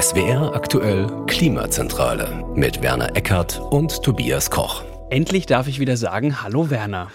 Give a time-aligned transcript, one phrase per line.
[0.00, 4.84] SWR aktuell Klimazentrale mit Werner Eckert und Tobias Koch.
[5.10, 7.10] Endlich darf ich wieder sagen, hallo Werner.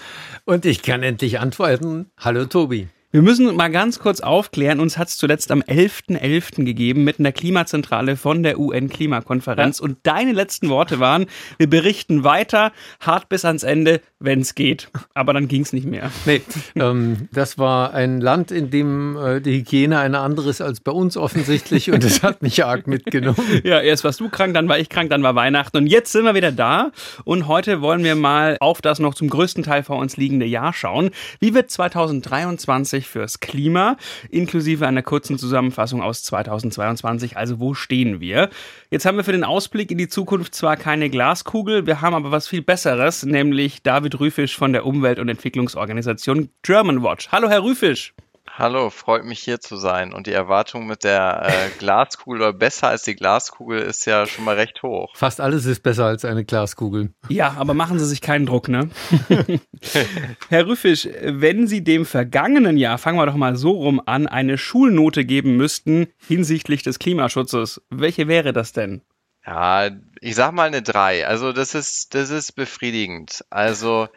[0.46, 2.88] Und ich kann endlich antworten, hallo Tobi.
[3.14, 4.80] Wir müssen mal ganz kurz aufklären.
[4.80, 6.20] Uns hat es zuletzt am 11.11.
[6.20, 6.66] .11.
[6.66, 9.78] gegeben, mitten in der Klimazentrale von der UN-Klimakonferenz.
[9.78, 9.84] Ja.
[9.84, 11.28] Und deine letzten Worte waren,
[11.60, 14.90] wir berichten weiter, hart bis ans Ende, wenn es geht.
[15.14, 16.10] Aber dann ging es nicht mehr.
[16.26, 16.42] Nee,
[16.74, 20.92] ähm, das war ein Land, in dem äh, die Hygiene eine andere ist als bei
[20.92, 21.92] uns offensichtlich.
[21.92, 23.38] Und es hat mich arg mitgenommen.
[23.64, 25.78] Ja, erst warst du krank, dann war ich krank, dann war Weihnachten.
[25.78, 26.92] Und jetzt sind wir wieder da.
[27.26, 30.74] Und heute wollen wir mal auf das noch zum größten Teil vor uns liegende Jahr
[30.74, 31.12] schauen.
[31.40, 33.98] Wie wird 2023 fürs Klima,
[34.30, 37.38] inklusive einer kurzen Zusammenfassung aus 2022.
[37.38, 38.50] Also wo stehen wir?
[38.90, 42.32] Jetzt haben wir für den Ausblick in die Zukunft zwar keine Glaskugel, wir haben aber
[42.32, 47.30] was viel Besseres, nämlich David Rüfisch von der Umwelt- und Entwicklungsorganisation German Watch.
[47.32, 48.14] Hallo, Herr Rüfisch.
[48.56, 50.14] Hallo, freut mich hier zu sein.
[50.14, 54.46] Und die Erwartung mit der äh, Glaskugel oder besser als die Glaskugel ist ja schon
[54.46, 55.12] mal recht hoch.
[55.16, 57.12] Fast alles ist besser als eine Glaskugel.
[57.30, 58.92] Ja, aber machen Sie sich keinen Druck, ne?
[60.50, 64.60] Herr Rüffisch, wenn Sie dem vergangenen Jahr, fangen wir doch mal so rum an, eine
[64.60, 69.02] Schulnote geben müssten hinsichtlich des Klimaschutzes, welche wäre das denn?
[69.48, 69.90] Ja,
[70.22, 71.26] ich sag mal eine 3.
[71.26, 73.44] Also das ist, das ist befriedigend.
[73.50, 74.10] Also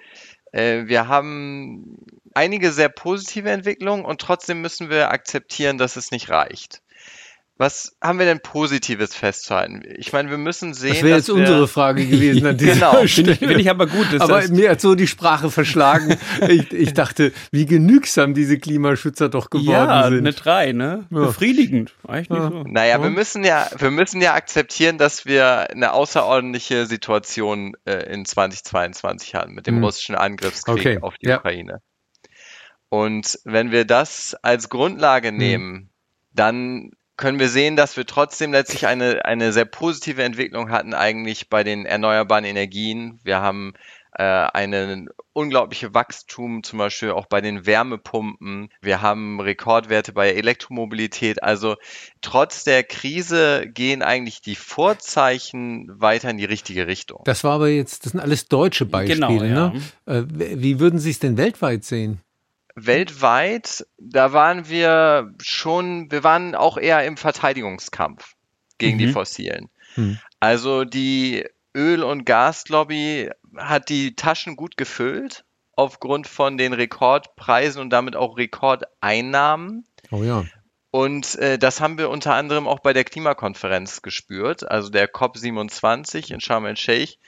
[0.52, 1.96] äh, wir haben
[2.36, 6.82] einige sehr positive Entwicklungen und trotzdem müssen wir akzeptieren, dass es nicht reicht.
[7.58, 9.82] Was haben wir denn Positives festzuhalten?
[9.96, 10.92] Ich meine, wir müssen sehen.
[10.92, 13.06] Das wäre jetzt unsere Frage gewesen an dieser genau.
[13.06, 13.34] Stelle.
[13.34, 14.08] Finde ich, ich aber gut.
[14.18, 14.52] aber heißt...
[14.52, 16.18] mir hat so die Sprache verschlagen.
[16.48, 20.12] ich, ich, dachte, wie genügsam diese Klimaschützer doch geworden ja, sind.
[20.12, 21.06] Ja, eine 3, ne?
[21.10, 21.18] Ja.
[21.18, 21.94] Befriedigend.
[22.06, 22.50] Eigentlich nicht ja.
[22.50, 22.64] so.
[22.64, 23.02] Naja, ja.
[23.02, 29.34] wir müssen ja, wir müssen ja akzeptieren, dass wir eine außerordentliche Situation äh, in 2022
[29.34, 29.84] hatten mit dem hm.
[29.84, 30.98] russischen Angriffskrieg okay.
[31.00, 31.80] auf die Ukraine.
[32.88, 35.36] Und wenn wir das als Grundlage hm.
[35.36, 35.90] nehmen,
[36.32, 41.48] dann können wir sehen, dass wir trotzdem letztlich eine, eine sehr positive Entwicklung hatten eigentlich
[41.48, 43.18] bei den erneuerbaren Energien.
[43.24, 43.72] Wir haben
[44.12, 48.68] äh, einen unglaubliche Wachstum, zum Beispiel auch bei den Wärmepumpen.
[48.82, 51.42] Wir haben Rekordwerte bei Elektromobilität.
[51.42, 51.76] Also
[52.20, 57.22] trotz der Krise gehen eigentlich die Vorzeichen weiter in die richtige Richtung.
[57.24, 59.26] Das war aber jetzt, das sind alles deutsche Beispiele.
[59.26, 59.68] Genau, ja.
[59.70, 59.82] ne?
[60.06, 62.20] Äh, wie würden Sie es denn weltweit sehen?
[62.76, 68.34] Weltweit, da waren wir schon, wir waren auch eher im Verteidigungskampf
[68.78, 69.00] gegen mhm.
[69.00, 69.70] die Fossilen.
[69.96, 70.18] Mhm.
[70.38, 71.44] Also die
[71.74, 78.36] Öl- und Gaslobby hat die Taschen gut gefüllt aufgrund von den Rekordpreisen und damit auch
[78.36, 79.86] Rekordeinnahmen.
[80.10, 80.44] Oh ja.
[80.90, 86.32] Und äh, das haben wir unter anderem auch bei der Klimakonferenz gespürt, also der COP27
[86.32, 87.18] in Sharm el-Sheikh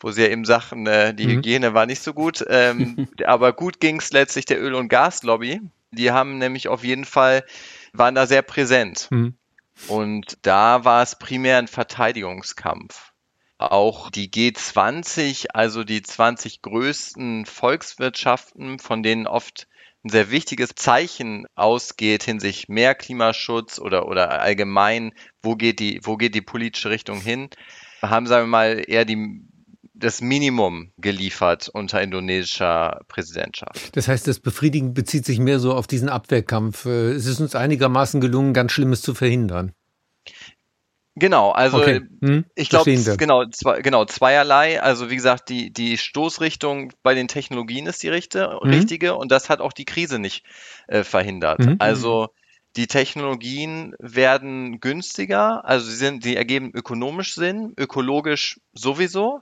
[0.00, 1.30] wo sie ja eben sagten, äh, die mhm.
[1.32, 2.44] Hygiene war nicht so gut.
[2.48, 5.60] Ähm, aber gut ging es letztlich der Öl- und Gaslobby.
[5.90, 7.44] Die haben nämlich auf jeden Fall,
[7.92, 9.08] waren da sehr präsent.
[9.10, 9.34] Mhm.
[9.88, 13.12] Und da war es primär ein Verteidigungskampf.
[13.58, 19.66] Auch die G20, also die 20 größten Volkswirtschaften, von denen oft
[20.04, 26.16] ein sehr wichtiges Zeichen ausgeht hinsichtlich mehr Klimaschutz oder, oder allgemein, wo geht die, wo
[26.16, 27.48] geht die politische Richtung hin,
[28.02, 29.40] haben, sagen wir mal, eher die
[29.98, 33.96] das Minimum geliefert unter indonesischer Präsidentschaft.
[33.96, 36.84] Das heißt, das Befriedigen bezieht sich mehr so auf diesen Abwehrkampf.
[36.84, 39.72] Äh, es ist uns einigermaßen gelungen, ganz Schlimmes zu verhindern.
[41.18, 42.02] Genau, also okay.
[42.20, 44.82] hm, ich glaube, genau, zwei, genau, zweierlei.
[44.82, 48.70] Also wie gesagt, die, die Stoßrichtung bei den Technologien ist die richtige, mhm.
[48.70, 50.44] richtige und das hat auch die Krise nicht
[50.88, 51.60] äh, verhindert.
[51.60, 51.76] Mhm.
[51.78, 52.28] Also
[52.76, 59.40] die Technologien werden günstiger, also sie, sind, sie ergeben ökonomisch Sinn, ökologisch sowieso.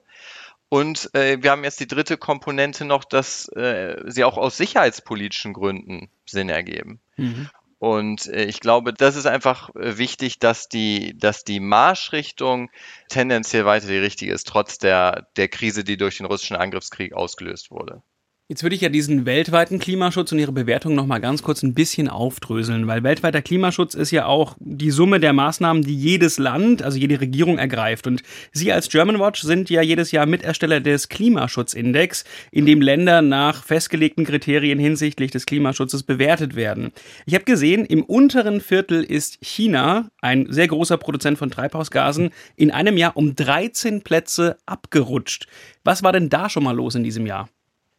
[0.74, 5.52] Und äh, wir haben jetzt die dritte Komponente noch, dass äh, sie auch aus sicherheitspolitischen
[5.52, 6.98] Gründen Sinn ergeben.
[7.16, 7.48] Mhm.
[7.78, 12.70] Und äh, ich glaube, das ist einfach äh, wichtig, dass die, dass die Marschrichtung
[13.08, 17.70] tendenziell weiter die richtige ist, trotz der, der Krise, die durch den russischen Angriffskrieg ausgelöst
[17.70, 18.02] wurde.
[18.46, 21.72] Jetzt würde ich ja diesen weltweiten Klimaschutz und Ihre Bewertung noch mal ganz kurz ein
[21.72, 26.82] bisschen aufdröseln, weil weltweiter Klimaschutz ist ja auch die Summe der Maßnahmen, die jedes Land,
[26.82, 28.06] also jede Regierung ergreift.
[28.06, 33.22] Und Sie als German Watch sind ja jedes Jahr Mitersteller des Klimaschutzindex, in dem Länder
[33.22, 36.92] nach festgelegten Kriterien hinsichtlich des Klimaschutzes bewertet werden.
[37.24, 42.70] Ich habe gesehen, im unteren Viertel ist China, ein sehr großer Produzent von Treibhausgasen, in
[42.70, 45.46] einem Jahr um 13 Plätze abgerutscht.
[45.82, 47.48] Was war denn da schon mal los in diesem Jahr?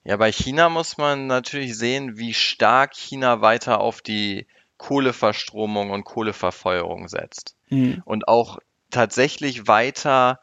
[0.06, 4.46] Ja, bei China muss man natürlich sehen, wie stark China weiter auf die
[4.78, 7.56] Kohleverstromung und Kohleverfeuerung setzt.
[7.69, 8.04] Mhm.
[8.06, 8.60] Und auch
[8.92, 10.40] tatsächlich weiter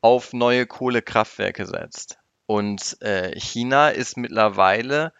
[0.00, 2.18] auf neue Kohlekraftwerke setzt.
[2.46, 5.12] Und äh, China ist mittlerweile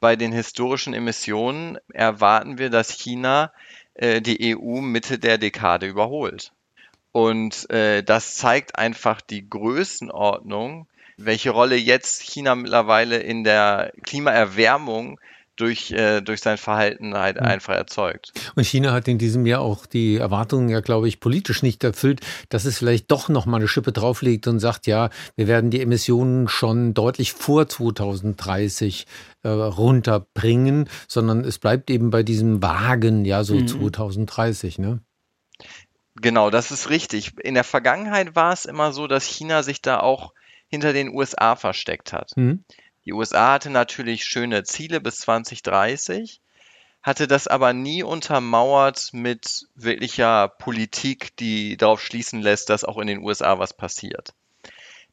[0.00, 3.52] bei den historischen Emissionen, erwarten wir, dass China
[3.94, 6.52] äh, die EU Mitte der Dekade überholt.
[7.12, 10.88] Und äh, das zeigt einfach die Größenordnung,
[11.18, 15.20] welche Rolle jetzt China mittlerweile in der Klimaerwärmung
[15.58, 18.32] durch, äh, durch sein Verhalten halt einfach erzeugt.
[18.54, 22.20] Und China hat in diesem Jahr auch die Erwartungen ja, glaube ich, politisch nicht erfüllt,
[22.48, 25.80] dass es vielleicht doch noch mal eine Schippe drauflegt und sagt, ja, wir werden die
[25.80, 29.06] Emissionen schon deutlich vor 2030
[29.42, 33.66] äh, runterbringen, sondern es bleibt eben bei diesem Wagen, ja, so mhm.
[33.66, 35.00] 2030, ne?
[36.20, 37.32] Genau, das ist richtig.
[37.42, 40.32] In der Vergangenheit war es immer so, dass China sich da auch
[40.68, 42.36] hinter den USA versteckt hat.
[42.36, 42.64] Mhm.
[43.04, 46.40] Die USA hatte natürlich schöne Ziele bis 2030,
[47.02, 53.06] hatte das aber nie untermauert mit wirklicher Politik, die darauf schließen lässt, dass auch in
[53.06, 54.34] den USA was passiert.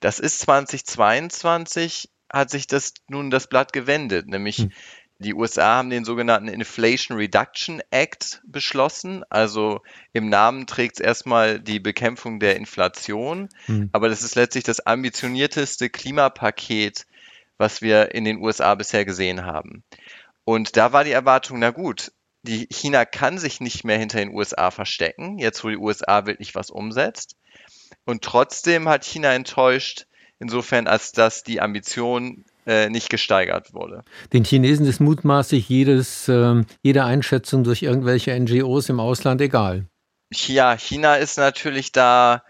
[0.01, 4.71] Das ist 2022, hat sich das nun das Blatt gewendet, nämlich hm.
[5.19, 9.23] Die USA haben den sogenannten Inflation Reduction Act beschlossen.
[9.29, 9.81] Also
[10.11, 13.47] im Namen trägt es erstmal die Bekämpfung der Inflation.
[13.65, 13.89] Hm.
[13.93, 17.05] Aber das ist letztlich das ambitionierteste Klimapaket,
[17.57, 19.83] was wir in den USA bisher gesehen haben.
[20.43, 22.11] Und da war die Erwartung, na gut,
[22.43, 26.55] die China kann sich nicht mehr hinter den USA verstecken, jetzt wo die USA wirklich
[26.55, 27.35] was umsetzt.
[28.05, 30.05] Und trotzdem hat China enttäuscht,
[30.39, 34.03] insofern als dass die Ambition äh, nicht gesteigert wurde.
[34.33, 39.87] Den Chinesen ist mutmaßlich jedes, äh, jede Einschätzung durch irgendwelche NGOs im Ausland egal.
[40.33, 42.43] Ja, China ist natürlich da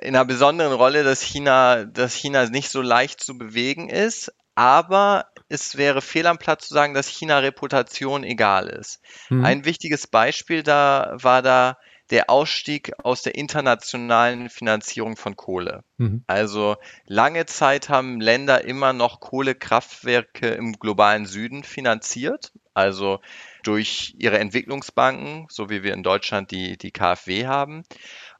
[0.00, 5.26] in einer besonderen Rolle, dass China, dass China nicht so leicht zu bewegen ist, aber
[5.48, 9.00] es wäre fehl am Platz zu sagen, dass China Reputation egal ist.
[9.30, 9.44] Mhm.
[9.44, 11.76] Ein wichtiges Beispiel da war da
[12.10, 15.84] der Ausstieg aus der internationalen Finanzierung von Kohle.
[15.98, 16.24] Mhm.
[16.26, 16.76] Also
[17.06, 23.20] lange Zeit haben Länder immer noch Kohlekraftwerke im globalen Süden finanziert, also
[23.62, 27.84] durch ihre Entwicklungsbanken, so wie wir in Deutschland die, die KfW haben.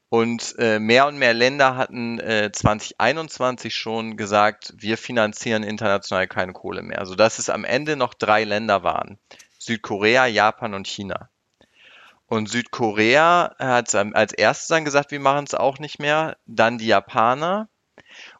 [0.09, 6.53] Und äh, mehr und mehr Länder hatten äh, 2021 schon gesagt, wir finanzieren international keine
[6.53, 6.97] Kohle mehr.
[6.97, 9.19] Also dass es am Ende noch drei Länder waren.
[9.59, 11.29] Südkorea, Japan und China.
[12.29, 16.37] Und Südkorea hat als erstes dann gesagt, wir machen es auch nicht mehr.
[16.45, 17.69] Dann die Japaner.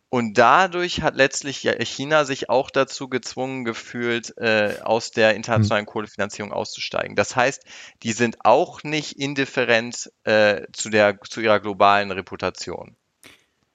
[0.10, 5.92] Und dadurch hat letztlich China sich auch dazu gezwungen gefühlt, äh, aus der internationalen hm.
[5.92, 7.16] Kohlefinanzierung auszusteigen.
[7.16, 7.64] Das heißt,
[8.02, 12.96] die sind auch nicht indifferent äh, zu, der, zu ihrer globalen Reputation.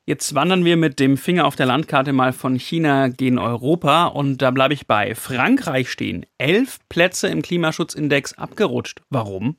[0.07, 4.43] Jetzt wandern wir mit dem Finger auf der Landkarte mal von China gegen Europa und
[4.43, 5.15] da bleibe ich bei.
[5.15, 9.03] Frankreich stehen elf Plätze im Klimaschutzindex abgerutscht.
[9.09, 9.57] Warum?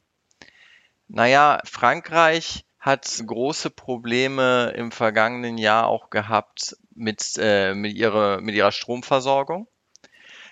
[1.08, 8.56] Naja, Frankreich hat große Probleme im vergangenen Jahr auch gehabt mit, äh, mit, ihrer, mit
[8.56, 9.68] ihrer Stromversorgung.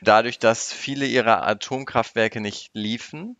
[0.01, 3.37] Dadurch, dass viele ihrer Atomkraftwerke nicht liefen.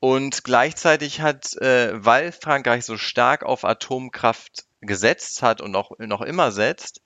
[0.00, 6.22] Und gleichzeitig hat, äh, weil Frankreich so stark auf Atomkraft gesetzt hat und auch noch
[6.22, 7.02] immer setzt,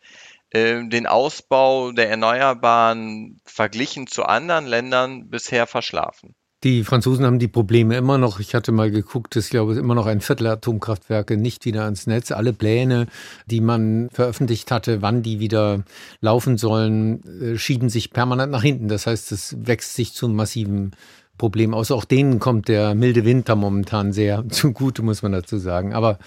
[0.51, 6.36] äh, den Ausbau der Erneuerbaren verglichen zu anderen Ländern bisher verschlafen.
[6.65, 8.41] Die Franzosen haben die Probleme immer noch.
[8.41, 12.33] Ich hatte mal geguckt, ich glaube, immer noch ein Viertel Atomkraftwerke nicht wieder ans Netz.
[12.33, 13.09] Alle Pläne,
[13.45, 15.85] die man veröffentlicht hatte, wann die wieder
[16.21, 18.89] laufen sollen, äh, schieben sich permanent nach hinten.
[18.89, 20.93] Das heißt, es wächst sich zu massiven
[21.37, 21.91] Problem aus.
[21.91, 25.93] Auch denen kommt der milde Winter momentan sehr zugute, muss man dazu sagen.
[25.93, 26.19] Aber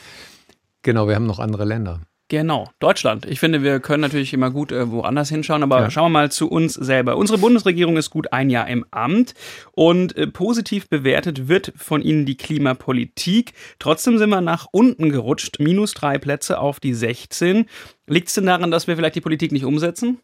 [0.83, 2.01] genau, wir haben noch andere Länder.
[2.29, 3.25] Genau, Deutschland.
[3.25, 5.89] Ich finde, wir können natürlich immer gut äh, woanders hinschauen, aber ja.
[5.89, 7.17] schauen wir mal zu uns selber.
[7.17, 9.33] Unsere Bundesregierung ist gut ein Jahr im Amt
[9.71, 13.53] und äh, positiv bewertet wird von Ihnen die Klimapolitik.
[13.79, 17.65] Trotzdem sind wir nach unten gerutscht, minus drei Plätze auf die 16.
[18.05, 20.19] Liegt es denn daran, dass wir vielleicht die Politik nicht umsetzen?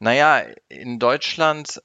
[0.00, 1.80] Naja, in Deutschland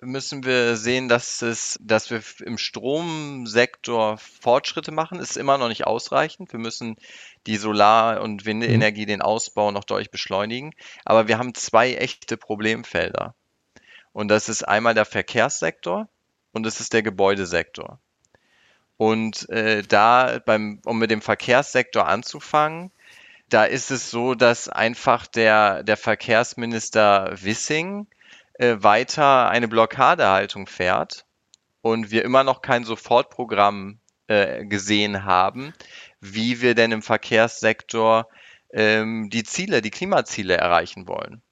[0.00, 5.20] müssen wir sehen, dass es, dass wir im Stromsektor Fortschritte machen.
[5.20, 6.52] Ist immer noch nicht ausreichend.
[6.52, 6.96] Wir müssen
[7.46, 9.08] die Solar- und Windenergie, mhm.
[9.08, 10.72] den Ausbau noch deutlich beschleunigen.
[11.04, 13.34] Aber wir haben zwei echte Problemfelder.
[14.12, 16.08] Und das ist einmal der Verkehrssektor
[16.52, 17.98] und das ist der Gebäudesektor.
[18.96, 22.90] Und äh, da, beim, um mit dem Verkehrssektor anzufangen,
[23.48, 28.06] da ist es so, dass einfach der, der Verkehrsminister Wissing
[28.58, 31.26] äh, weiter eine Blockadehaltung fährt
[31.82, 35.72] und wir immer noch kein Sofortprogramm äh, gesehen haben,
[36.20, 38.28] wie wir denn im Verkehrssektor
[38.72, 41.42] ähm, die Ziele, die Klimaziele erreichen wollen.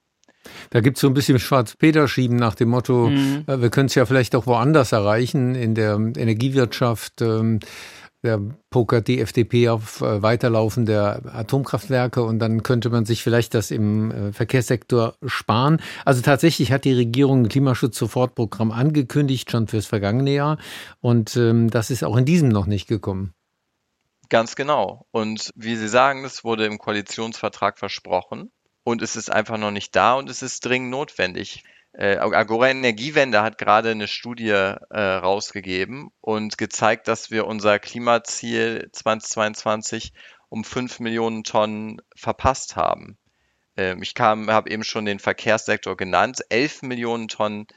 [0.70, 3.44] Da gibt es so ein bisschen Schwarz-Peter-Schieben nach dem Motto, mhm.
[3.46, 7.22] äh, wir können es ja vielleicht auch woanders erreichen, in der Energiewirtschaft.
[7.22, 7.60] Ähm,
[8.24, 8.40] der
[8.70, 13.70] pokert die FDP auf äh, Weiterlaufen der Atomkraftwerke und dann könnte man sich vielleicht das
[13.70, 15.80] im äh, Verkehrssektor sparen.
[16.04, 20.58] Also tatsächlich hat die Regierung ein Klimaschutz-Sofortprogramm angekündigt, schon fürs vergangene Jahr.
[21.00, 23.34] Und ähm, das ist auch in diesem noch nicht gekommen.
[24.30, 25.06] Ganz genau.
[25.10, 28.50] Und wie Sie sagen, das wurde im Koalitionsvertrag versprochen
[28.82, 31.62] und es ist einfach noch nicht da und es ist dringend notwendig.
[31.96, 38.88] Äh, Agora Energiewende hat gerade eine Studie äh, rausgegeben und gezeigt, dass wir unser Klimaziel
[38.90, 40.12] 2022
[40.48, 43.16] um 5 Millionen Tonnen verpasst haben.
[43.76, 47.68] Ähm, ich habe eben schon den Verkehrssektor genannt, 11 Millionen Tonnen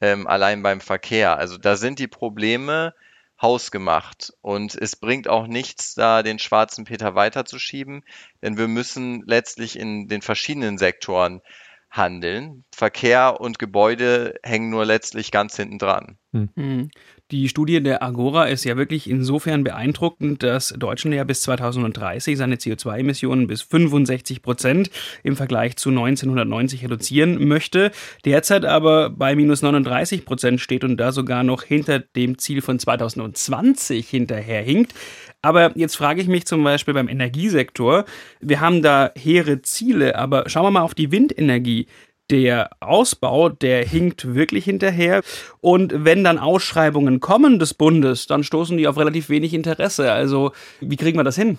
[0.00, 1.36] ähm, allein beim Verkehr.
[1.36, 2.92] Also da sind die Probleme
[3.40, 8.04] hausgemacht und es bringt auch nichts, da den schwarzen Peter weiterzuschieben,
[8.42, 11.40] denn wir müssen letztlich in den verschiedenen Sektoren
[11.90, 12.64] handeln.
[12.74, 16.18] Verkehr und Gebäude hängen nur letztlich ganz hinten dran.
[16.32, 16.90] Hm.
[17.30, 22.56] Die Studie der Agora ist ja wirklich insofern beeindruckend, dass Deutschland ja bis 2030 seine
[22.56, 24.90] CO2-Emissionen bis 65 Prozent
[25.22, 27.92] im Vergleich zu 1990 reduzieren möchte,
[28.24, 32.80] derzeit aber bei minus 39 Prozent steht und da sogar noch hinter dem Ziel von
[32.80, 34.92] 2020 hinterherhinkt.
[35.40, 38.06] Aber jetzt frage ich mich zum Beispiel beim Energiesektor,
[38.40, 41.86] wir haben da hehre Ziele, aber schauen wir mal auf die Windenergie
[42.30, 45.22] der Ausbau, der hinkt wirklich hinterher.
[45.60, 50.12] Und wenn dann Ausschreibungen kommen des Bundes, dann stoßen die auf relativ wenig Interesse.
[50.12, 51.58] Also wie kriegen wir das hin?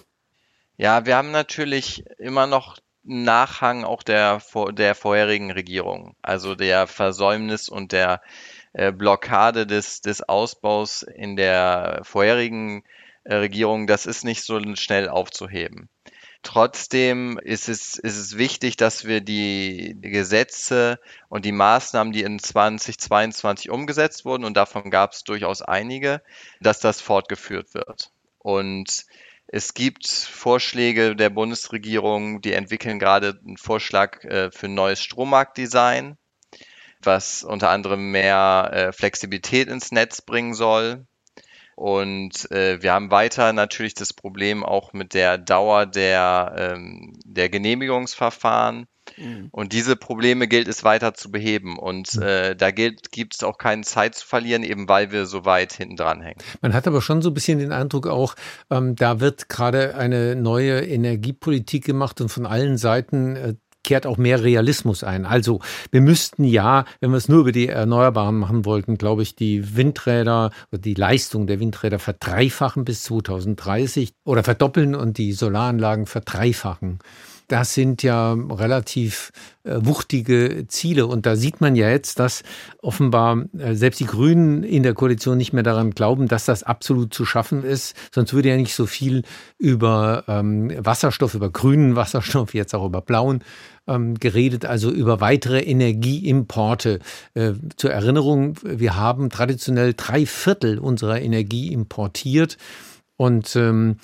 [0.78, 7.68] Ja, wir haben natürlich immer noch Nachhang auch der, der vorherigen Regierung, also der Versäumnis
[7.68, 8.22] und der
[8.74, 12.84] äh, Blockade des, des Ausbaus in der vorherigen
[13.24, 15.90] äh, Regierung, das ist nicht so schnell aufzuheben.
[16.44, 22.40] Trotzdem ist es, ist es wichtig, dass wir die, Gesetze und die Maßnahmen, die in
[22.40, 26.22] 2022 umgesetzt wurden, und davon gab es durchaus einige,
[26.60, 28.12] dass das fortgeführt wird.
[28.40, 29.06] Und
[29.46, 36.18] es gibt Vorschläge der Bundesregierung, die entwickeln gerade einen Vorschlag äh, für ein neues Strommarktdesign,
[37.04, 41.06] was unter anderem mehr äh, Flexibilität ins Netz bringen soll.
[41.76, 47.50] Und äh, wir haben weiter natürlich das Problem auch mit der Dauer der, ähm, der
[47.50, 48.88] Genehmigungsverfahren.
[49.18, 49.50] Mhm.
[49.52, 51.78] Und diese Probleme gilt es weiter zu beheben.
[51.78, 52.24] Und mhm.
[52.24, 55.96] äh, da gibt es auch keine Zeit zu verlieren, eben weil wir so weit hinten
[55.96, 56.40] dran hängen.
[56.62, 58.36] Man hat aber schon so ein bisschen den Eindruck auch,
[58.70, 63.56] ähm, da wird gerade eine neue Energiepolitik gemacht und von allen Seiten äh,
[63.92, 65.26] kehrt auch mehr Realismus ein.
[65.26, 65.60] Also
[65.92, 69.76] wir müssten ja, wenn wir es nur über die Erneuerbaren machen wollten, glaube ich, die
[69.76, 77.00] Windräder oder die Leistung der Windräder verdreifachen bis 2030 oder verdoppeln und die Solaranlagen verdreifachen.
[77.52, 79.34] Das sind ja relativ
[79.66, 81.06] äh, wuchtige Ziele.
[81.06, 82.44] Und da sieht man ja jetzt, dass
[82.82, 87.14] offenbar äh, selbst die Grünen in der Koalition nicht mehr daran glauben, dass das absolut
[87.14, 87.94] zu schaffen ist.
[88.16, 89.24] Sonst würde ja nicht so viel
[89.58, 93.44] über ähm, Wasserstoff, über grünen Wasserstoff, jetzt auch über blauen
[93.86, 97.00] ähm, geredet, also über weitere Energieimporte.
[97.34, 102.58] Äh, zur Erinnerung, wir haben traditionell drei Viertel unserer Energie importiert.
[103.18, 103.98] Und ähm,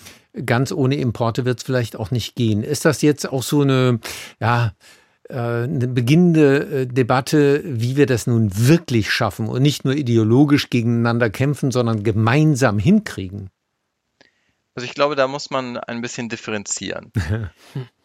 [0.46, 2.64] ganz ohne Importe wird es vielleicht auch nicht gehen.
[2.64, 4.00] Ist das jetzt auch so eine,
[4.40, 4.74] ja,
[5.30, 10.70] äh, eine beginnende äh, Debatte, wie wir das nun wirklich schaffen und nicht nur ideologisch
[10.70, 13.50] gegeneinander kämpfen, sondern gemeinsam hinkriegen?
[14.76, 17.12] Also ich glaube, da muss man ein bisschen differenzieren.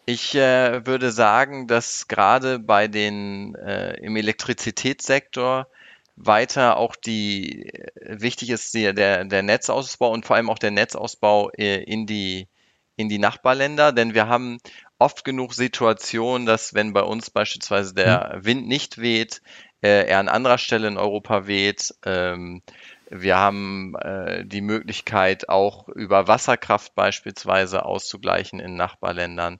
[0.05, 5.67] ich äh, würde sagen, dass gerade bei den äh, im Elektrizitätssektor
[6.15, 11.49] weiter auch die wichtig ist die, der, der Netzausbau und vor allem auch der Netzausbau
[11.57, 12.47] äh, in die,
[12.95, 14.59] in die Nachbarländer, denn wir haben
[14.99, 18.45] oft genug Situationen, dass wenn bei uns beispielsweise der mhm.
[18.45, 19.41] Wind nicht weht,
[19.81, 21.93] äh, er an anderer Stelle in Europa weht.
[22.05, 22.61] Ähm,
[23.09, 29.59] wir haben äh, die Möglichkeit auch über Wasserkraft beispielsweise auszugleichen in Nachbarländern.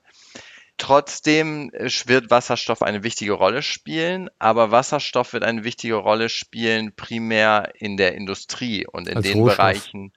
[0.78, 6.96] Trotzdem äh, wird Wasserstoff eine wichtige Rolle spielen, aber Wasserstoff wird eine wichtige Rolle spielen
[6.96, 9.58] primär in der Industrie und in Als den Rohstoff.
[9.58, 10.14] Bereichen,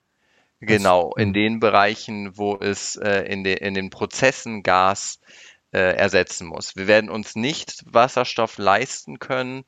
[0.60, 1.32] genau, in hm.
[1.34, 5.20] den Bereichen, wo es äh, in, de, in den Prozessen Gas
[5.72, 6.74] äh, ersetzen muss.
[6.74, 9.64] Wir werden uns nicht Wasserstoff leisten können,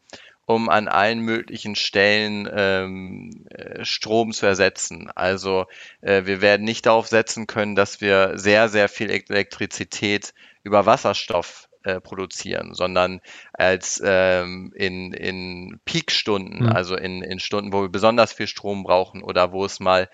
[0.47, 5.11] um an allen möglichen Stellen ähm, äh, Strom zu ersetzen.
[5.15, 5.67] Also
[6.01, 10.33] äh, wir werden nicht darauf setzen können, dass wir sehr, sehr viel Elektrizität
[10.69, 13.21] über Wasserstoff äh, produzieren, sondern
[13.55, 16.73] als ähm, in, in Peakstunden, mhm.
[16.73, 20.09] also in, in Stunden, wo wir besonders viel Strom brauchen oder wo es mal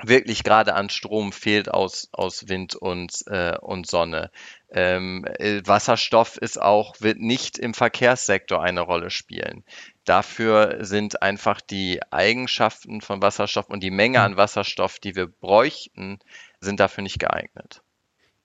[0.00, 4.30] wirklich gerade an Strom fehlt aus, aus Wind und, äh, und Sonne.
[4.70, 9.64] Ähm, äh, Wasserstoff ist auch, wird nicht im Verkehrssektor eine Rolle spielen.
[10.04, 16.20] Dafür sind einfach die Eigenschaften von Wasserstoff und die Menge an Wasserstoff, die wir bräuchten,
[16.60, 17.82] sind dafür nicht geeignet.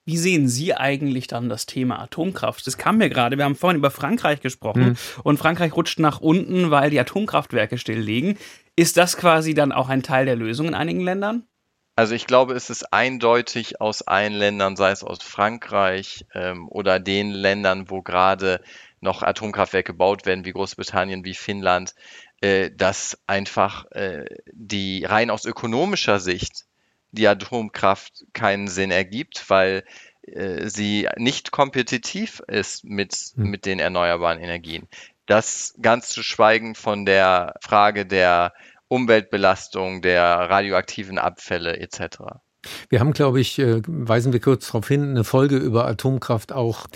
[0.06, 2.66] Wie sehen Sie eigentlich dann das Thema Atomkraft?
[2.66, 4.96] Das kam mir gerade, wir haben vorhin über Frankreich gesprochen mhm.
[5.22, 8.38] und Frankreich rutscht nach unten, weil die Atomkraftwerke stilllegen.
[8.76, 11.46] Ist das quasi dann auch ein Teil der Lösung in einigen Ländern?
[11.96, 16.98] Also ich glaube, es ist eindeutig aus allen Ländern, sei es aus Frankreich ähm, oder
[16.98, 18.60] den Ländern, wo gerade
[19.00, 21.94] noch Atomkraftwerke gebaut werden, wie Großbritannien, wie Finnland,
[22.40, 26.64] äh, dass einfach äh, die rein aus ökonomischer Sicht
[27.14, 29.84] die Atomkraft keinen Sinn ergibt, weil
[30.22, 33.50] äh, sie nicht kompetitiv ist mit, hm.
[33.50, 34.88] mit den erneuerbaren Energien.
[35.26, 38.52] Das ganz zu schweigen von der Frage der
[38.88, 42.18] Umweltbelastung, der radioaktiven Abfälle etc.
[42.88, 46.86] Wir haben, glaube ich, äh, weisen wir kurz darauf hin, eine Folge über Atomkraft auch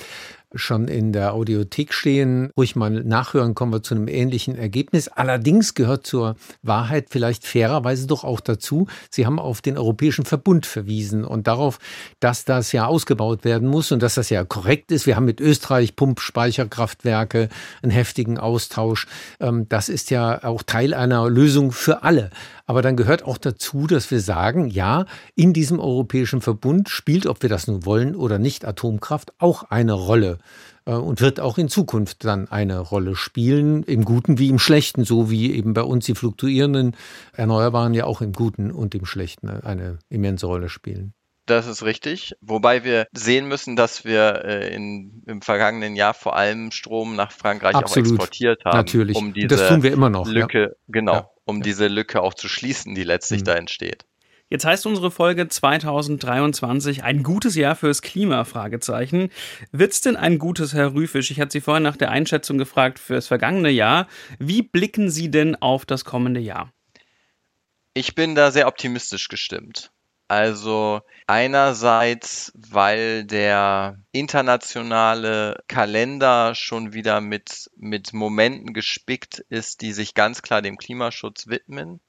[0.54, 2.50] schon in der Audiothek stehen.
[2.56, 5.08] Ruhig mal nachhören, kommen wir zu einem ähnlichen Ergebnis.
[5.08, 10.66] Allerdings gehört zur Wahrheit vielleicht fairerweise doch auch dazu, Sie haben auf den Europäischen Verbund
[10.66, 11.78] verwiesen und darauf,
[12.20, 15.06] dass das ja ausgebaut werden muss und dass das ja korrekt ist.
[15.06, 17.48] Wir haben mit Österreich Pumpspeicherkraftwerke,
[17.82, 19.06] einen heftigen Austausch.
[19.40, 22.30] Ähm, das ist ja auch Teil einer Lösung für alle.
[22.66, 27.42] Aber dann gehört auch dazu, dass wir sagen, ja, in diesem Europäischen Verbund spielt, ob
[27.42, 30.37] wir das nun wollen oder nicht, Atomkraft auch eine Rolle
[30.86, 35.04] äh, und wird auch in Zukunft dann eine Rolle spielen, im Guten wie im Schlechten,
[35.04, 36.96] so wie eben bei uns die fluktuierenden
[37.32, 41.12] Erneuerbaren ja auch im Guten und im Schlechten eine immense Rolle spielen.
[41.48, 42.34] Das ist richtig.
[42.42, 47.32] Wobei wir sehen müssen, dass wir äh, in, im vergangenen Jahr vor allem Strom nach
[47.32, 48.08] Frankreich Absolut.
[48.08, 48.76] auch exportiert haben.
[48.76, 49.16] Natürlich.
[49.16, 50.26] Um diese das tun wir immer noch.
[50.26, 50.68] Lücke, ja.
[50.88, 51.30] genau, ja.
[51.46, 51.62] um ja.
[51.62, 53.44] diese Lücke auch zu schließen, die letztlich mhm.
[53.46, 54.04] da entsteht.
[54.50, 58.44] Jetzt heißt unsere Folge 2023 ein gutes Jahr fürs Klima?
[58.44, 59.30] Fragezeichen.
[59.72, 61.30] Wird's denn ein gutes, Herr Rüfisch?
[61.30, 64.08] Ich hatte Sie vorhin nach der Einschätzung gefragt fürs vergangene Jahr.
[64.38, 66.72] Wie blicken Sie denn auf das kommende Jahr?
[67.92, 69.90] Ich bin da sehr optimistisch gestimmt.
[70.28, 80.14] Also einerseits, weil der internationale Kalender schon wieder mit, mit Momenten gespickt ist, die sich
[80.14, 82.00] ganz klar dem Klimaschutz widmen.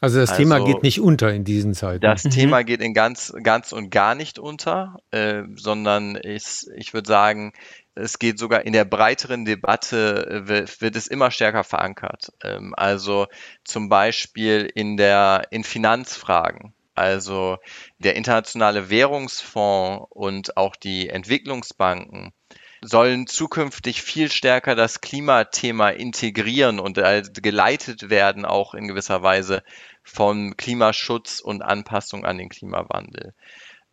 [0.00, 2.00] Also das also, Thema geht nicht unter in diesen Zeiten.
[2.00, 2.30] Das mhm.
[2.30, 7.52] Thema geht in ganz, ganz und gar nicht unter, äh, sondern ist, ich würde sagen,
[7.94, 12.32] es geht sogar in der breiteren Debatte, äh, wird, wird es immer stärker verankert.
[12.42, 13.26] Ähm, also
[13.64, 16.74] zum Beispiel in der, in Finanzfragen.
[16.94, 17.58] Also
[17.98, 22.32] der Internationale Währungsfonds und auch die Entwicklungsbanken
[22.80, 26.98] sollen zukünftig viel stärker das Klimathema integrieren und
[27.42, 29.62] geleitet werden, auch in gewisser Weise
[30.02, 33.34] von Klimaschutz und Anpassung an den Klimawandel.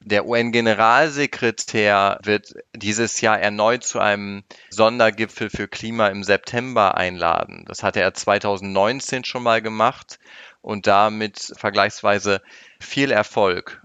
[0.01, 7.65] Der UN-Generalsekretär wird dieses Jahr erneut zu einem Sondergipfel für Klima im September einladen.
[7.67, 10.19] Das hatte er 2019 schon mal gemacht
[10.61, 12.41] und damit vergleichsweise
[12.79, 13.81] viel Erfolg.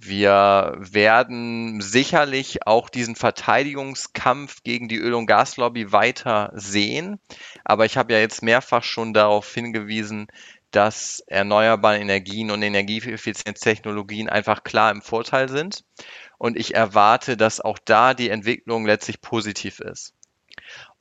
[0.00, 7.18] Wir werden sicherlich auch diesen Verteidigungskampf gegen die Öl- und Gaslobby weiter sehen.
[7.64, 10.28] Aber ich habe ja jetzt mehrfach schon darauf hingewiesen,
[10.70, 15.84] dass erneuerbare Energien und Energieeffizienztechnologien einfach klar im Vorteil sind.
[16.38, 20.14] Und ich erwarte, dass auch da die Entwicklung letztlich positiv ist.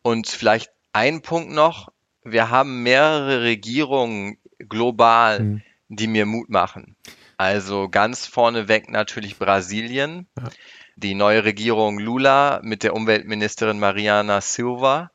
[0.01, 1.89] Und vielleicht ein Punkt noch.
[2.23, 5.61] Wir haben mehrere Regierungen global, mhm.
[5.89, 6.95] die mir Mut machen.
[7.37, 10.27] Also ganz vorneweg natürlich Brasilien.
[10.37, 10.49] Ja.
[10.95, 15.11] Die neue Regierung Lula mit der Umweltministerin Mariana Silva,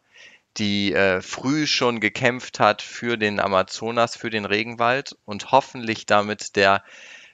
[0.57, 6.55] die äh, früh schon gekämpft hat für den Amazonas, für den Regenwald und hoffentlich damit
[6.55, 6.85] der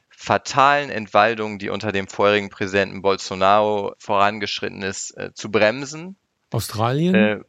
[0.08, 6.16] fatalen Entwaldung, die unter dem vorherigen Präsidenten Bolsonaro vorangeschritten ist, äh, zu bremsen.
[6.50, 7.14] Australien?
[7.14, 7.40] Äh,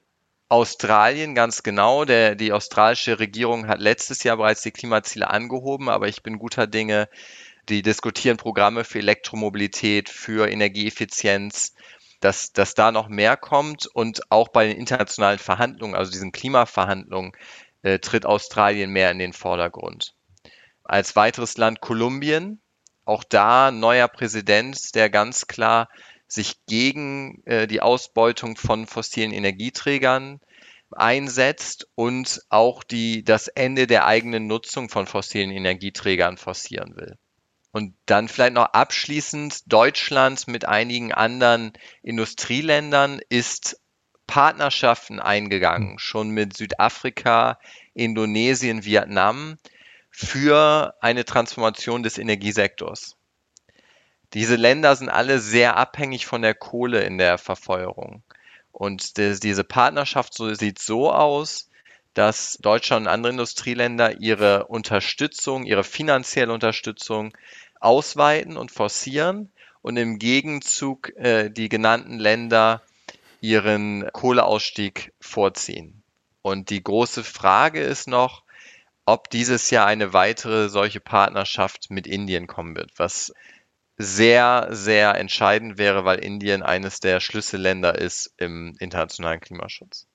[0.49, 2.05] Australien ganz genau.
[2.05, 6.67] Der, die australische Regierung hat letztes Jahr bereits die Klimaziele angehoben, aber ich bin guter
[6.67, 7.07] Dinge.
[7.69, 11.75] Die diskutieren Programme für Elektromobilität, für Energieeffizienz,
[12.19, 17.31] dass, dass da noch mehr kommt und auch bei den internationalen Verhandlungen, also diesen Klimaverhandlungen,
[17.83, 20.15] äh, tritt Australien mehr in den Vordergrund.
[20.83, 22.59] Als weiteres Land Kolumbien,
[23.05, 25.89] auch da neuer Präsident, der ganz klar
[26.29, 30.39] sich gegen äh, die Ausbeutung von fossilen Energieträgern
[30.91, 37.17] einsetzt und auch die, das Ende der eigenen Nutzung von fossilen Energieträgern forcieren will.
[37.71, 43.79] Und dann vielleicht noch abschließend, Deutschland mit einigen anderen Industrieländern ist
[44.25, 47.59] Partnerschaften eingegangen, schon mit Südafrika,
[47.93, 49.57] Indonesien, Vietnam,
[50.11, 53.18] für eine Transformation des Energiesektors.
[54.33, 58.23] Diese Länder sind alle sehr abhängig von der Kohle in der Verfeuerung.
[58.71, 61.69] Und diese Partnerschaft sieht so aus,
[62.13, 67.33] dass Deutschland und andere Industrieländer ihre Unterstützung, ihre finanzielle Unterstützung
[67.79, 72.81] ausweiten und forcieren und im Gegenzug äh, die genannten Länder
[73.41, 76.03] ihren Kohleausstieg vorziehen.
[76.41, 78.43] Und die große Frage ist noch,
[79.05, 83.33] ob dieses Jahr eine weitere solche Partnerschaft mit Indien kommen wird, was
[83.99, 90.08] sehr, sehr entscheidend wäre, weil Indien eines der Schlüsselländer ist im internationalen Klimaschutz.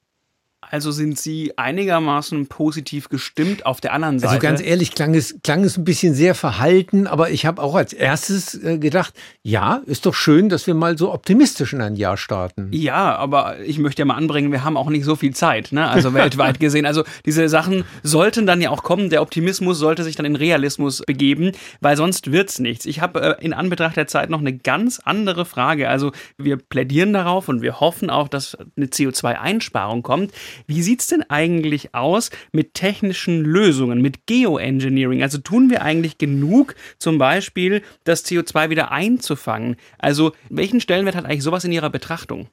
[0.70, 4.31] Also sind Sie einigermaßen positiv gestimmt auf der anderen Seite?
[4.31, 7.74] Also ganz ehrlich, klang es, klang es ein bisschen sehr verhalten, aber ich habe auch
[7.74, 11.96] als erstes äh, gedacht, ja, ist doch schön, dass wir mal so optimistisch in ein
[11.96, 12.68] Jahr starten.
[12.72, 15.88] Ja, aber ich möchte ja mal anbringen, wir haben auch nicht so viel Zeit, ne?
[15.88, 16.87] also weltweit gesehen.
[16.87, 21.03] Also diese Sachen sollten dann ja auch kommen, der Optimismus sollte sich dann in Realismus
[21.07, 22.87] begeben, weil sonst wird's nichts.
[22.87, 25.88] Ich habe äh, in Anbetracht der Zeit noch eine ganz andere Frage.
[25.88, 30.33] Also wir plädieren darauf und wir hoffen auch, dass eine CO2-Einsparung kommt.
[30.66, 35.22] Wie sieht es denn eigentlich aus mit technischen Lösungen, mit Geoengineering?
[35.22, 39.77] Also tun wir eigentlich genug, zum Beispiel das CO2 wieder einzufangen?
[39.98, 42.48] Also welchen Stellenwert hat eigentlich sowas in Ihrer Betrachtung?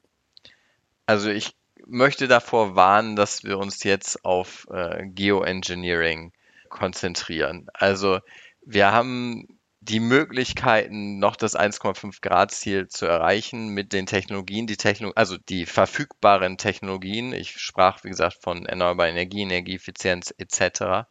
[1.06, 1.54] Also ich
[1.86, 6.32] möchte davor warnen, dass wir uns jetzt auf äh, Geoengineering
[6.68, 7.66] konzentrieren.
[7.74, 8.20] Also
[8.64, 14.76] wir haben die Möglichkeiten, noch das 1,5 Grad Ziel zu erreichen mit den Technologien, die
[14.76, 17.32] Techno also die verfügbaren Technologien.
[17.32, 21.08] Ich sprach, wie gesagt, von erneuerbarer Energie, Energieeffizienz etc.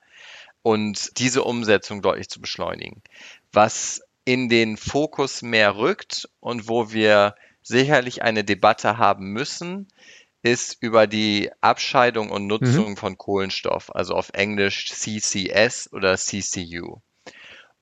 [0.61, 3.03] Und diese Umsetzung deutlich zu beschleunigen.
[3.51, 9.89] Was in den Fokus mehr rückt und wo wir sicherlich eine Debatte haben müssen,
[10.43, 12.97] ist über die Abscheidung und Nutzung mhm.
[12.97, 17.01] von Kohlenstoff, also auf Englisch CCS oder CCU.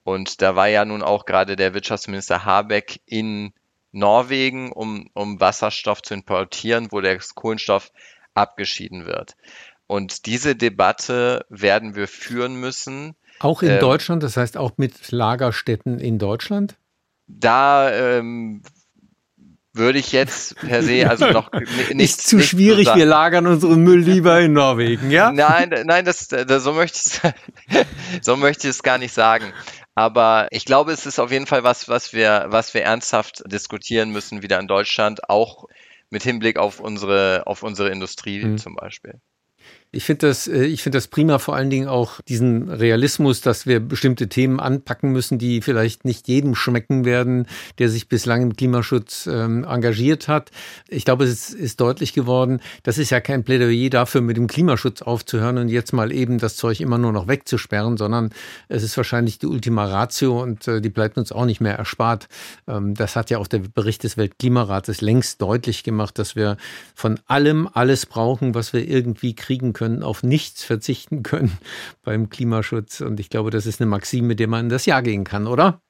[0.09, 3.53] Und da war ja nun auch gerade der Wirtschaftsminister Habeck in
[3.91, 7.91] Norwegen, um, um Wasserstoff zu importieren, wo der Kohlenstoff
[8.33, 9.35] abgeschieden wird.
[9.85, 13.15] Und diese Debatte werden wir führen müssen.
[13.39, 16.75] Auch in ähm, Deutschland, das heißt auch mit Lagerstätten in Deutschland?
[17.27, 18.63] Da ähm,
[19.73, 21.91] würde ich jetzt per se also noch nicht.
[21.91, 25.31] Ist zu nicht schwierig, so wir lagern unseren Müll lieber in Norwegen, ja?
[25.31, 27.85] Nein, nein, das, das so möchte ich
[28.21, 29.53] so möchte ich es gar nicht sagen.
[29.99, 34.11] Aber ich glaube, es ist auf jeden Fall was, was wir, was wir ernsthaft diskutieren
[34.11, 35.65] müssen wieder in Deutschland, auch
[36.09, 38.57] mit Hinblick auf unsere, auf unsere Industrie mhm.
[38.57, 39.19] zum Beispiel.
[39.91, 43.79] Ich finde das, äh, ich das prima, vor allen Dingen auch diesen Realismus, dass wir
[43.79, 47.47] bestimmte Themen anpacken müssen, die vielleicht nicht jedem schmecken werden,
[47.79, 50.51] der sich bislang im Klimaschutz ähm, engagiert hat.
[50.87, 55.01] Ich glaube, es ist deutlich geworden, das ist ja kein Plädoyer dafür, mit dem Klimaschutz
[55.01, 58.29] aufzuhören und jetzt mal eben das Zeug immer nur noch wegzusperren, sondern
[58.67, 62.27] es ist wahrscheinlich die Ultima Ratio und äh, die bleibt uns auch nicht mehr erspart.
[62.67, 66.57] Ähm, das hat ja auch der Bericht des Weltklimarates längst deutlich gemacht, dass wir
[66.93, 71.57] von allem alles brauchen, was wir irgendwie kriegen können können, auf nichts verzichten können
[72.03, 73.01] beim Klimaschutz.
[73.01, 75.47] Und ich glaube, das ist eine Maxime, mit der man in das Jahr gehen kann,
[75.47, 75.81] oder?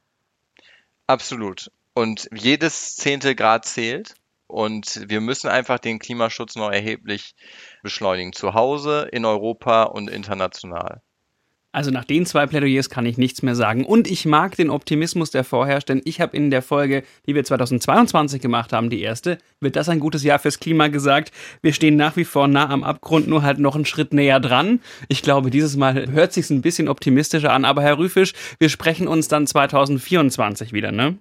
[1.08, 1.72] Absolut.
[1.96, 4.14] Und jedes zehnte Grad zählt.
[4.48, 7.36] Und wir müssen einfach den Klimaschutz noch erheblich
[7.84, 8.34] beschleunigen.
[8.34, 11.02] Zu Hause, in Europa und international.
[11.72, 13.86] Also nach den zwei Plädoyers kann ich nichts mehr sagen.
[13.86, 17.44] Und ich mag den Optimismus, der vorherrscht, denn ich habe in der Folge, die wir
[17.44, 21.32] 2022 gemacht haben, die erste, wird das ein gutes Jahr fürs Klima gesagt.
[21.62, 24.80] Wir stehen nach wie vor nah am Abgrund, nur halt noch einen Schritt näher dran.
[25.10, 27.66] Ich glaube, dieses Mal hört sich ein bisschen optimistischer an.
[27.66, 31.20] Aber Herr Rüfisch, wir sprechen uns dann 2024 wieder, ne?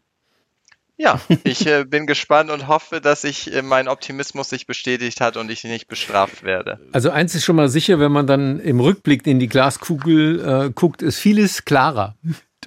[0.98, 5.36] Ja, ich äh, bin gespannt und hoffe, dass ich äh, mein Optimismus sich bestätigt hat
[5.36, 6.80] und ich nicht bestraft werde.
[6.92, 10.70] Also eins ist schon mal sicher, wenn man dann im Rückblick in die Glaskugel äh,
[10.70, 12.16] guckt, ist vieles klarer.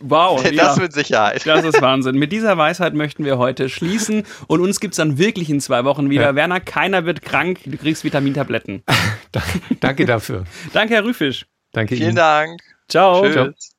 [0.01, 0.75] Wow, das ja.
[0.81, 1.45] mit Sicherheit.
[1.45, 2.15] Das ist Wahnsinn.
[2.15, 6.09] Mit dieser Weisheit möchten wir heute schließen und uns gibt's dann wirklich in zwei Wochen
[6.09, 6.23] wieder.
[6.23, 6.35] Ja.
[6.35, 8.83] Werner, keiner wird krank, du kriegst Vitamintabletten.
[9.81, 10.45] Danke dafür.
[10.71, 11.45] Danke, Herr Rüfisch.
[11.73, 12.15] Danke Vielen Ihnen.
[12.15, 12.61] Dank.
[12.87, 13.23] Ciao.
[13.23, 13.33] Tschüss.
[13.33, 13.71] Ciao.